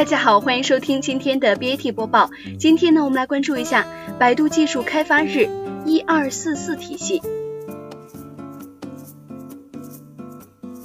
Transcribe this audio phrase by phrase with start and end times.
[0.00, 2.30] 大家好，欢迎收听今天的 BAT 播报。
[2.58, 3.86] 今天呢，我们来关注一下
[4.18, 5.46] 百度技术开发日
[5.84, 7.20] 一二四四体系。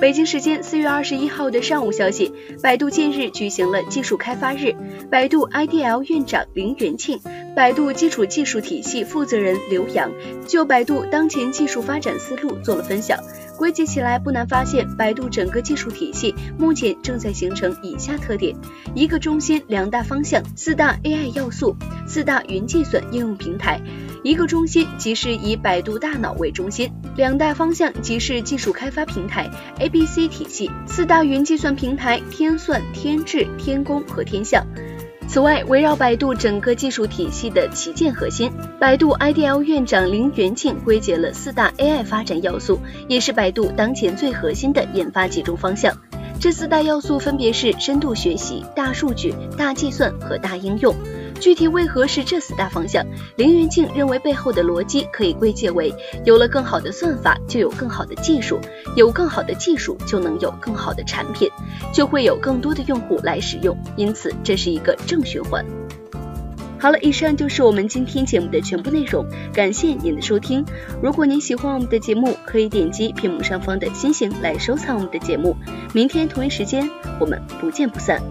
[0.00, 2.32] 北京时间四月二十一号的上午消息，
[2.62, 4.74] 百度近日举行了技术开发日，
[5.10, 7.20] 百度 IDL 院长林元庆、
[7.54, 10.10] 百度基础技术体系负责人刘洋
[10.48, 13.18] 就百度当前技术发展思路做了分享。
[13.58, 18.56] 归结起来，不难发现，百度整个技术体系目前正在形成以下特点：
[18.94, 21.76] 一个中心、两大方向、四大 AI 要素、
[22.06, 23.80] 四大云计算应用平台。
[24.24, 34.66] 一个中心即是以百度大脑为中心，两大方向即是技术开发平台 A B C 体系，四大云计算平台天算、天智、天工和天象。
[35.32, 45.96] 此外，围绕百度整个技术体系的旗舰核心，百度 IDL 院长林元庆归结了四大 AI 发展要素，也是百度当前最核心的研发集中方向。
[46.38, 50.94] 这四大要素分别是深度学习、大数据、大计算和大应用。
[51.42, 53.04] 具体为何是这四大方向？
[53.34, 55.92] 林元庆认为背后的逻辑可以归结为：
[56.24, 58.58] 有了更好的算法，就有更好的技术；
[58.94, 61.50] 有更好的技术，就能有更好的产品，
[61.92, 63.76] 就会有更多的用户来使用。
[63.96, 65.66] 因此，这是一个正循环。
[66.78, 70.64] 好了，以上就是我们今天节目的全部内容，感谢您的收听。
[71.02, 75.56] 如果您喜欢我们的节目，可以点击屏幕上方的星星来收藏我们的节目。
[75.92, 78.22] 明天同一时间，我们不见不散。